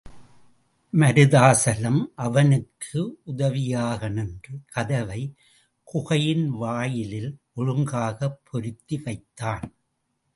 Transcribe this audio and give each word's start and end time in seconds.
மருதாசலம் 0.93 2.05
அவனுக்கு 2.15 3.19
உதவியாக 3.23 4.09
நின்று, 4.09 4.59
கதவைக் 4.65 5.35
குகையின் 5.83 6.47
வாயிலில் 6.49 7.37
ஒழுங்காகப் 7.55 8.39
பொருத்தி 8.51 8.97
வைத்தான். 8.97 9.73